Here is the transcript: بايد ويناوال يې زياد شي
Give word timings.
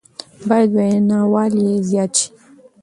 بايد 0.47 0.71
ويناوال 0.75 1.53
يې 1.63 1.71
زياد 1.89 2.11
شي 2.19 2.27